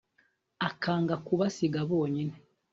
[0.67, 2.35] akanga kubasiga bonyine